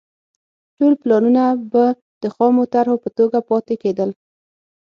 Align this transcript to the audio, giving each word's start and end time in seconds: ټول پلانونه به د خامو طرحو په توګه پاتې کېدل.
ټول 0.77 0.93
پلانونه 1.01 1.43
به 1.71 1.83
د 2.21 2.23
خامو 2.35 2.63
طرحو 2.73 2.95
په 3.03 3.09
توګه 3.17 3.37
پاتې 3.49 3.75
کېدل. 3.83 4.09